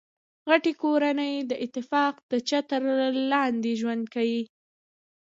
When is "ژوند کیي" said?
3.81-4.41